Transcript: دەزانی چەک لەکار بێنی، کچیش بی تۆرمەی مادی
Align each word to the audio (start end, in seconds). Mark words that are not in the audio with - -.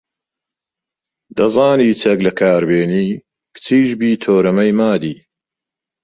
دەزانی 1.37 1.91
چەک 2.01 2.19
لەکار 2.27 2.61
بێنی، 2.69 3.07
کچیش 3.55 3.89
بی 3.99 4.11
تۆرمەی 4.23 4.71
مادی 4.79 5.15